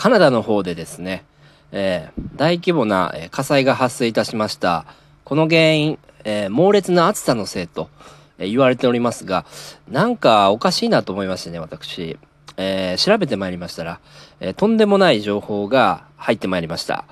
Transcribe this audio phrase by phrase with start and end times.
[0.00, 1.24] カナダの方でですね、
[1.72, 4.86] えー、大規模な火災が発生いたしました。
[5.24, 7.90] この原因、えー、猛烈な暑さのせいと
[8.38, 9.44] え言われておりますが、
[9.90, 12.18] なんかおかしいなと思いましてね、私。
[12.56, 14.00] え、調べてまいりましたら、
[14.40, 17.04] えとんでもない情報が入ってまいりました。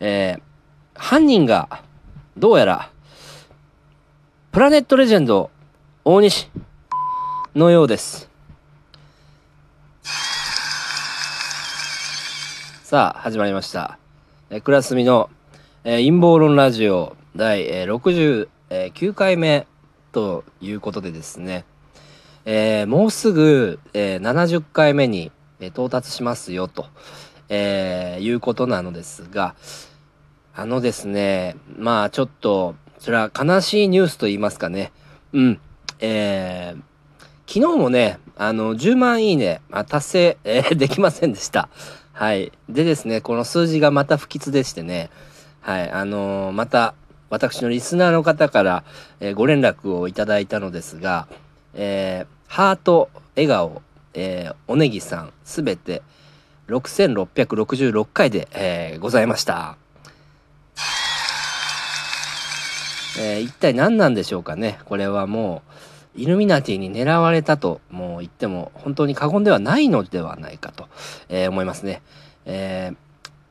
[0.00, 0.36] え
[0.94, 1.82] 犯人が、
[2.36, 2.90] どうやら、
[4.52, 5.50] プラネットレジェンド、
[6.04, 6.50] 大西、
[7.54, 8.28] のようです。
[12.88, 13.98] さあ、始まりました。
[14.48, 15.28] えクラスミの、
[15.82, 19.66] え陰謀論ラジオ第、え69回目
[20.12, 21.64] ということでですね、
[22.44, 26.86] えー、もうすぐ、えー、70回目に、え到達しますよと、
[27.48, 29.56] えいうことなのですが、
[30.54, 34.92] あのですね、まあちょっと、それは悲しいニュースと言いますかね。
[35.32, 35.60] うん。
[35.98, 41.68] えー、昨日もね、あの、10万いいね、まあ、達成、えー、できませんでした。
[42.16, 42.50] はい。
[42.70, 45.10] でですね、この数字がまた不吉でしてね、
[45.60, 46.94] はい、あのー、また、
[47.28, 48.84] 私のリスナーの方から、
[49.20, 51.28] えー、ご連絡をいただいたのですが、
[51.74, 53.82] えー、ハート、笑顔、
[54.14, 56.00] えー、おねぎさん、すべて
[56.68, 59.76] 6666回で、えー、ございました。
[63.18, 64.78] えー、一体何なんでしょうかね。
[64.86, 65.70] これはもう、
[66.16, 70.88] イルミナティに狙われたともう言っても本当に過言ではないのではないかと、
[71.28, 72.02] えー、思いますね。
[72.44, 72.96] えー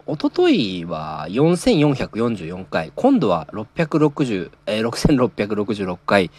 [0.08, 6.30] おとといは4444回、今度は660、えー、6666回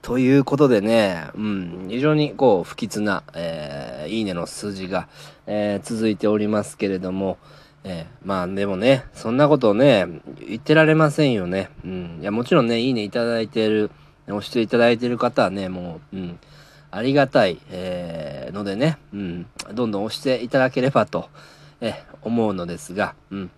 [0.00, 5.06] ということでね、うん、非常にこう不吉な、えー、いいねの数字が、
[5.46, 7.36] えー、続いておりますけれども、
[7.84, 10.06] えー、まあでもね、そんなことをね、
[10.46, 11.68] 言ってられませんよね。
[11.84, 12.18] うん。
[12.22, 13.90] いや、もちろんね、いいねいただいている、
[14.26, 16.38] 押していただいている方はね、もう、うん、
[16.90, 21.28] ありがたい、えー、のでね、うん、どんどん押していただければと、
[21.80, 23.50] え思うのですが、うん。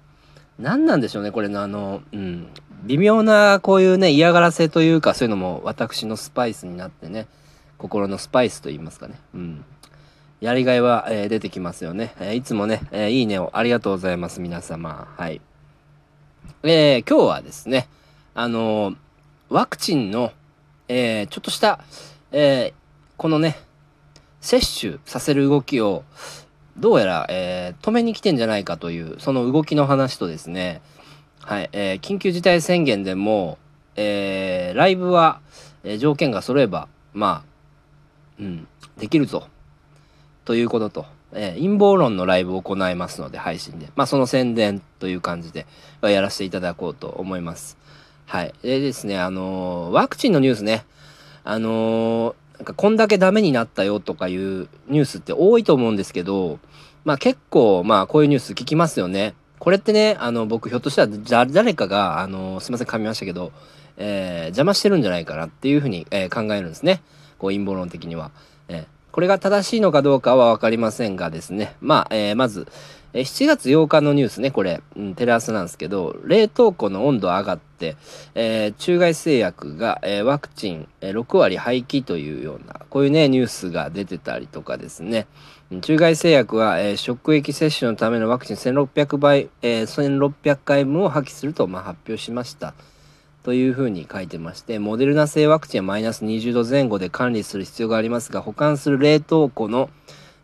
[0.58, 2.46] 何なんでしょうね、これのあの、うん。
[2.84, 7.26] 微妙なこういうね、嫌がらせというか、そういうのも私のスパイスになってね、
[7.78, 9.14] 心のスパイスと言いますかね。
[9.34, 9.64] うん。
[10.40, 12.14] やりがいは、えー、出てきますよね。
[12.20, 15.08] えー、いつもね、えー、いいねをありがとうございます、皆様。
[15.16, 15.40] はい。
[16.64, 17.88] え今日はですね、
[18.34, 18.94] あの
[19.48, 20.32] ワクチンの、
[20.94, 21.80] えちょっとした、
[22.32, 22.72] え
[23.16, 23.56] このね、
[24.40, 26.04] 接種させる動きを、
[26.76, 30.82] どうやら、えー、止めに来てんじゃないかという、その動きの話とですね、
[31.40, 33.58] はい、えー、緊急事態宣言でも、
[33.94, 35.40] えー、ライブは、
[35.84, 38.66] えー、条件が揃えば、まあ、うん、
[38.98, 39.48] できるぞ。
[40.44, 43.90] ということと、えー、陰謀論のライブを行いますので、配信で。
[43.94, 45.66] まあ、その宣伝という感じで、
[46.02, 47.76] やらせていただこうと思います。
[48.26, 48.54] はい。
[48.62, 50.84] でですね、あのー、ワクチンのニュースね、
[51.44, 56.58] あのー、なんかこんだけダメになったよとかいうニュースって多いと思うんですけど、
[57.04, 59.34] まあ結構まあこういうニュース聞きますよね。
[59.58, 63.52] これってね、あの僕ひょっとしたら誰かが、あのすいません噛みましたけど、
[63.96, 67.02] えー、邪魔してるんじゃないかなっていうふうに、えー、考えるんですね。
[67.38, 68.30] こう陰謀論的には。
[68.68, 71.76] えー、これが正しいのかどうかは分かりませんがですね。
[71.80, 72.66] まあ、えー、まず、
[73.14, 77.96] え7月8日のニュースね、これ、うん、テレ朝なんですけど、冷凍庫の温度上がって、
[78.34, 85.26] えー、中外製薬が、えー、ワクチン、えー、6割廃棄というような、こういうね、ニュースが出てたりとかですね。
[85.80, 92.74] 中外製薬は、えー、職域接種のためのワクチン1600倍、えー、1600回分を破棄すると、まあ、発表しました。
[93.42, 99.90] というふうに書いてまして、モデルナ製ワクチンはマイナス20度前後で管理する必要がありますが、保管する冷凍庫の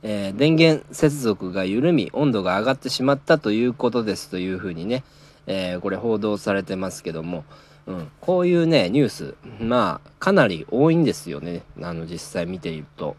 [0.03, 5.05] えー、電源接続が緩み温度が上がってしまったということですというふうにね、
[5.47, 7.45] えー、これ報道されてますけども、
[7.87, 13.17] うん、こういうねニュースまあかなり多いんですよねあの実際見ていると。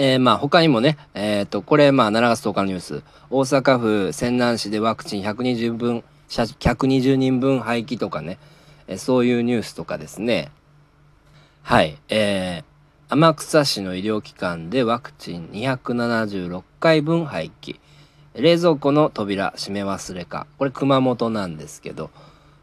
[0.00, 3.02] えー、まあ他にもね、え、ー、と、これまあ7月10日のニュース。
[3.30, 8.38] 大阪府泉南市でワクチン120分、120人分廃棄とかね、
[8.86, 10.52] えー、そういうニュースとかですね。
[11.62, 11.98] はい。
[12.10, 12.64] えー、
[13.10, 17.80] 天草市の医療機関でワクチン276回分廃棄。
[18.34, 20.46] 冷蔵庫の扉閉め忘れか。
[20.58, 22.10] これ熊本なんですけど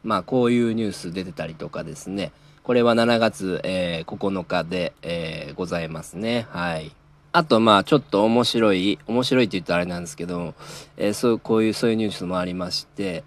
[0.04, 2.32] まあこういうニュース出てたりとかですね。
[2.62, 6.46] これは7月、えー、9日で、えー、ございますね。
[6.52, 6.92] はい。
[7.32, 10.54] あとまあちょっと面白い面白いって言ったらあれなんですけど、
[10.96, 13.24] えー、そうこういうそういうニュースもありまして、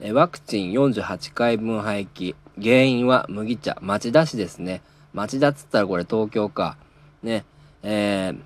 [0.00, 2.34] えワクチン48回分廃棄。
[2.56, 3.76] 原因は麦茶。
[3.82, 4.80] 町田市ですね。
[5.14, 6.76] 町田っつったらこれ東京か。
[7.22, 7.44] ね。
[7.82, 8.38] えー、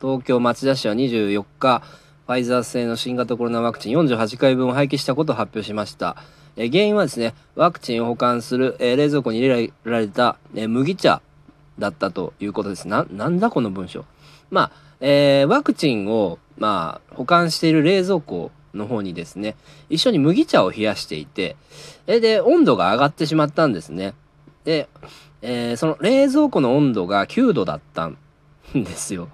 [0.00, 1.82] 東京町田市は24日、
[2.26, 6.16] ファイザー製の新型コロナワクチン48回分を廃棄したことを発表しました。
[6.56, 11.22] えー、原因はですね、ワクチンを保管する、えー、冷蔵庫に入れられた、えー、麦茶
[11.78, 12.88] だったということです。
[12.88, 14.04] な、なんだこの文章。
[14.50, 19.54] まあ、えー、ワクチンを、まあ、保管している冷蔵庫の方にですね、
[19.88, 21.56] 一緒に麦茶を冷やしていて、
[22.08, 24.14] えで、温度が上がってしまったんですね。
[24.64, 24.88] で、
[25.42, 28.16] えー、その冷蔵庫の温度が9度だったん
[28.74, 29.28] ですよ。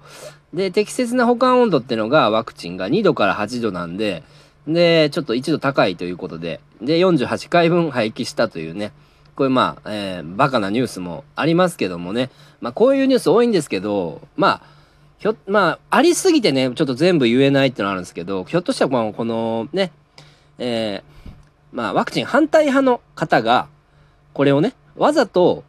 [0.53, 4.23] で、適切な保管温度ってのがワクチンが2度から8度なんで、
[4.67, 8.91] で、ちょっと1度高いということで、で、48回分廃棄したというね、
[9.35, 12.31] これまあ、えー、バカなニュースもありますけどもね、
[12.61, 14.61] まあこういうニュース多いんですけど、まあ、
[15.19, 19.91] ひょ、まあ、ありすぎてね、ちょっと全部言えないってのあるんですけど、ひょっとしたらこのね、
[20.57, 21.29] えー、
[21.71, 23.67] まあ、ワクチン反対派の方が、
[24.33, 25.63] これをね、わざと、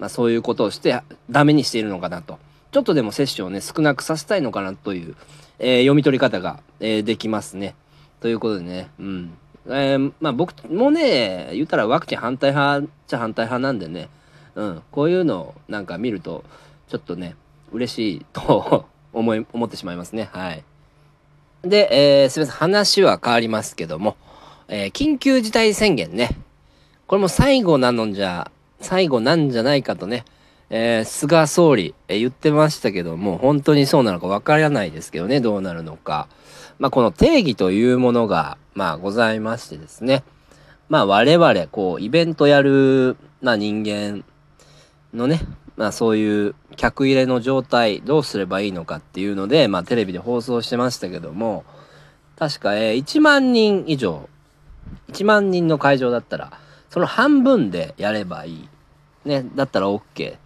[0.00, 0.98] まあ、そういうことをして
[1.30, 2.38] ダメにしているのかなと。
[2.72, 5.14] ちょっとでも接種をね、少なくさせたいのかなという、
[5.58, 7.74] えー、読み取り方が、えー、できますね。
[8.20, 9.30] ということでね、うん。
[9.66, 14.08] えー、まあ僕もね、言ったらワクチン反対派っちゃ反対派なんでね、
[14.54, 16.44] うん、こういうのをなんか見ると、
[16.88, 17.36] ちょっとね、
[17.70, 20.30] 嬉しいと 思い、思ってしまいますね。
[20.32, 20.64] はい。
[21.62, 22.58] で、えー、すみません。
[22.58, 24.16] 話は変わりますけども、
[24.68, 26.30] えー、緊急事態宣言ね。
[27.06, 28.50] これも最後なのじゃ、
[28.80, 30.24] 最後なんじゃないかとね、
[30.70, 36.28] えー、菅総理、えー、言ってましたけども、本当にそうなのかわからないですけどね、どうなるのか。
[36.78, 40.24] まあ、この定義というものが、まあ、ございましてですね。
[40.88, 44.24] まあ、我々、こう、イベントやる、まあ、人間
[45.12, 45.40] のね、
[45.76, 51.64] まあ、そういう客入れの状態、どうすればいいのかっていうので、まあ、テレビで放送してましたけども、
[52.38, 54.28] 確か、えー、1万人以上、
[55.12, 56.52] 1万人の会場だったら、
[56.88, 58.68] その半分でやればいい。
[59.24, 60.36] ね、だったら OK。
[60.36, 60.38] っ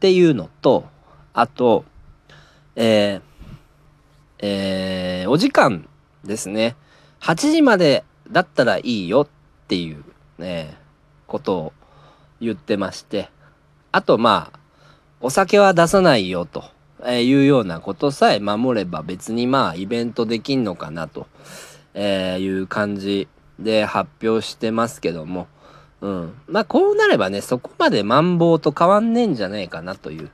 [0.00, 0.84] ていうのと、
[1.32, 1.84] あと、
[2.76, 3.20] えー、
[4.40, 5.88] えー、お時間
[6.24, 6.76] ですね。
[7.20, 9.28] 8時までだったらいいよっ
[9.66, 10.04] ていう
[10.38, 10.76] ね、
[11.26, 11.72] ことを
[12.40, 13.28] 言ってまして、
[13.92, 14.58] あとまあ、
[15.20, 16.64] お酒は出さないよと
[17.04, 21.26] えいうようなことさえ守れば別にまあイベントできんのかなと
[21.94, 23.28] えいう感じ
[23.58, 25.48] で発表してますけども、
[26.00, 26.34] うん。
[26.46, 30.30] まあこうなればね、そこまでマンボウと変わんねえんじゃねえかなという、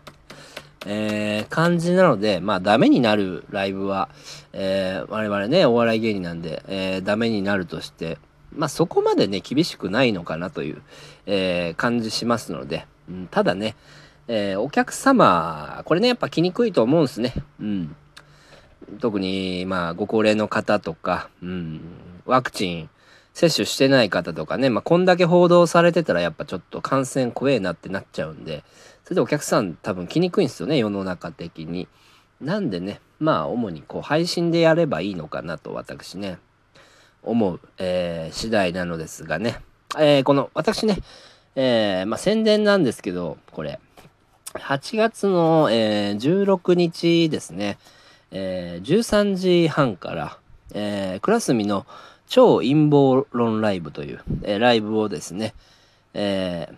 [0.86, 4.08] えー、感じなので、まあダメになるライブは、
[4.52, 8.18] えー、我々ね、お笑い芸人なんで、えー、ダメになるとして、
[8.52, 10.82] まあそこまでね、厳しくないのかなという、
[11.26, 13.74] えー、感じしますので、うん、ただね、
[14.28, 17.34] えー、お客様、これね、やっぱ来にくいと思うんすね。
[17.60, 17.96] うん。
[19.00, 21.80] 特に、まあ、ご高齢の方とか、うん、
[22.26, 22.90] ワクチン
[23.34, 28.64] 接種してない方とかね、まあ、こんだけ報道されてたらやっぱちょっと感染怖えなってなっちゃうんで、
[29.02, 31.88] それでお客さん多分来にくいんですよね、世の中的に。
[32.40, 36.38] なんでね、まあ、主にこう、配信でやればいいのかなと私ね、
[37.22, 39.60] 思う、えー、次第なのですがね。
[39.98, 40.98] えー、この、私ね、
[41.56, 43.80] えー、まあ、宣伝なんですけど、これ、
[44.54, 47.78] 8月の、えー、16日ですね、
[48.30, 50.38] えー、13時半から、
[50.72, 51.86] えー、クラスミの
[52.26, 55.54] 超陰謀論ライブという、えー、ライブをですね、
[56.14, 56.76] えー、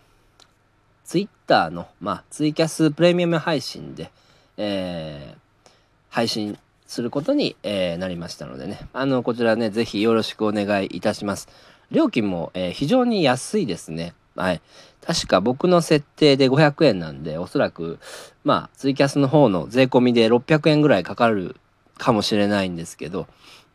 [1.04, 4.10] ツイッターの、まあ、ツイキャスプレミアム配信で、
[4.56, 5.68] えー、
[6.08, 11.48] 配信することに、えー、なりましたのでね、あの、こちらね、ぜひよろしくお願いいたします。
[11.90, 14.14] 料金も、えー、非常に安いですね。
[14.34, 14.60] はい。
[15.04, 17.98] 確か僕の設定で500円なんで、おそらく、
[18.44, 21.56] まあ、ツイキャスの方の税込みで600円ぐらいかかる
[21.98, 23.26] かもしれないんですけど、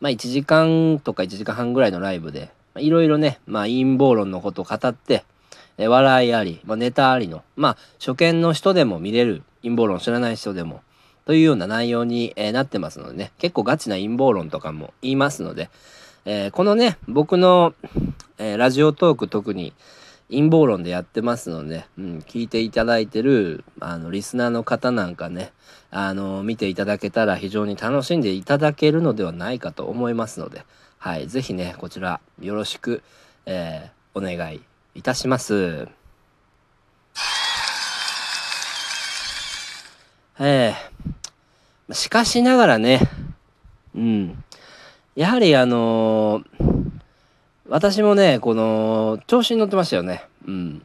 [0.02, 5.22] まあ、1時間とか1時間半ぐらいのライブで、いろいろね、まあ、陰謀論のことを語って、
[5.78, 10.82] え笑いあり、まあ、ネタありの、まあ、初見の人でも見れる陰謀論知らない人でも、
[11.24, 15.70] というような内容に、え、なってますのでね、結構ガチな陰謀論とかも言いますので、
[16.24, 17.72] えー、このね、僕の、
[18.38, 19.72] えー、ラジオトーク特に
[20.30, 25.52] 陰謀論でやってますので、うん、聞いていただいてる、あの、リスナーの方なんかね、
[25.90, 30.64] あの、見ていただけたら非常に楽しんでいただけるのではないかと思いますので、
[30.98, 33.02] はい、ぜひね、こちらよろしく、
[33.44, 34.60] えー、お願い
[34.94, 35.88] いたします。
[40.38, 43.00] えー、しかしながらね、
[43.94, 44.44] うん、
[45.14, 46.71] やはりあのー、
[47.72, 50.26] 私もね、この、調子に乗ってましたよね。
[50.46, 50.84] うん。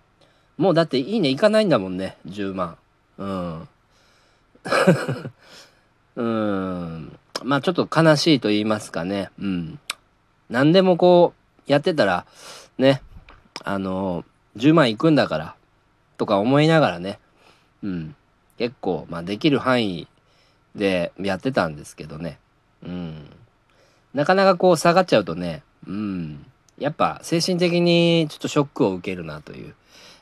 [0.58, 2.78] もうだって、いいね、いかないんだもんね、10万。
[3.18, 3.68] うん。
[6.16, 7.20] うん。
[7.44, 9.32] まあちょっと悲しいと言いますかね。
[9.38, 9.80] うん。
[10.50, 11.34] 何でもこ
[11.68, 12.26] う、やってたら、
[12.78, 13.02] ね、
[13.66, 14.24] あの、
[14.56, 15.56] 10万いくんだから、
[16.18, 17.20] とか思いながらね、
[17.84, 18.16] うん。
[18.58, 20.08] 結構、まあできる範囲
[20.74, 22.40] でやってたんですけどね。
[22.82, 23.30] うん。
[24.14, 26.46] なかなかこう下がっちゃうとね、うん。
[26.78, 29.76] やっぱ精神的にちょっとショックを受けるなという、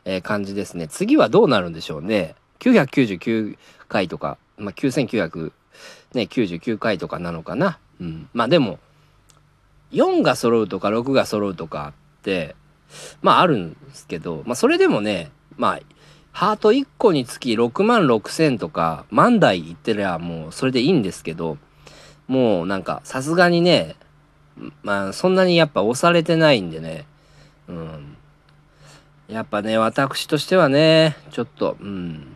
[0.05, 0.87] えー、感じですね。
[0.87, 2.35] 次はどうなるんでしょうね。
[2.59, 3.57] 999
[3.87, 7.79] 回とか、まあ、9999回とかなのかな。
[7.99, 8.79] うん、まあでも
[9.91, 12.55] 4が揃うとか6が揃うとかって
[13.21, 15.79] まああるんですけど、まあ、それでもねまあ
[16.31, 21.57] ハート1個につき6万6千とか万台いってりゃもうそれでいいんですけど
[22.27, 23.95] もうなんかさすがにね
[24.83, 27.05] まあそんなにやっぱ押されてないんでね。
[27.67, 28.17] うん。
[29.27, 32.35] やっぱね私としてはねちょっとうん。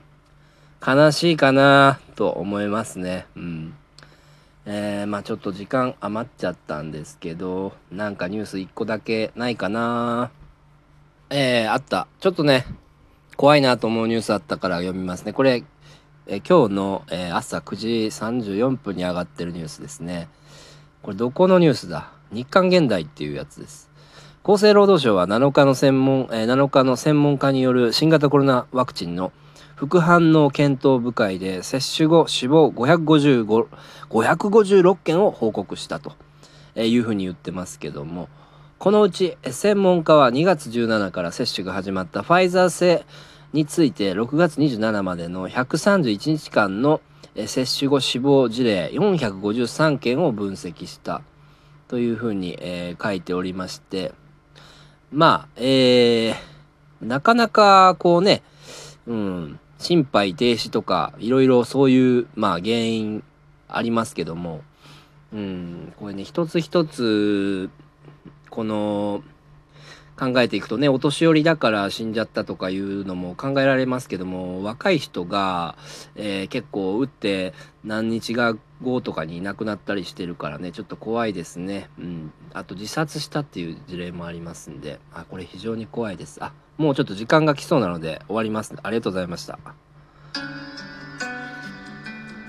[0.86, 3.26] 悲しいかなと思いますね。
[3.36, 3.74] うん。
[4.66, 10.32] えー、まあちょっと時間余っちゃったんですけどなんかニュース1個だけないかな。
[11.30, 12.08] えー、あった。
[12.20, 12.66] ちょっとね
[13.36, 15.34] 怖いなと思うニュースあったから読みますね。
[15.34, 15.64] これ
[16.32, 20.30] え今日の、えー、朝9時34分に上がってるニュースですね。
[21.02, 22.12] これどこのニュースだ？
[22.32, 23.90] 日刊現代っていうやつです。
[24.44, 29.32] 厚生労働省は7日の専門、えー、7日の専門家による新型コロナワクチンの
[29.76, 33.68] 副反応検討部会で接種後死亡555
[34.10, 36.16] 556件を報告したと
[36.76, 38.28] いうふうに言ってますけども
[38.78, 43.06] このうち専門家は2月17から接種が始まったファイザー製
[43.54, 47.02] について6月27までの131日間の
[47.48, 51.22] 接種後死亡事例453件を分析した。
[51.88, 54.14] というふうに、えー、書いておりまして。
[55.12, 56.36] まあえー、
[57.02, 58.44] なかなかこうね、
[59.08, 63.24] うん、心肺停止とかいろいろそういうまあ原因
[63.68, 64.62] ありますけども、
[65.34, 67.72] うん、これね一つ一つ
[68.52, 69.24] この
[70.20, 75.78] 考えていくとねお年寄りだから死んじゃったとかいうのも考えられますけども若い人が、
[76.16, 77.54] えー、結構打って
[77.86, 85.00] 何日が後とかにいなくなったりしてるからねちょっと怖いですね、うん、あと自殺したっていう事例もありますんで。
[85.14, 86.44] あこれ非常に怖いです。
[86.44, 88.74] あもうちょっと時間が来そうなので終わります。
[88.82, 89.60] ありがとうございました。